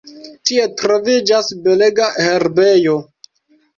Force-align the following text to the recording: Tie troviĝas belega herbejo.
Tie 0.51 0.63
troviĝas 0.79 1.51
belega 1.67 2.09
herbejo. 2.21 2.97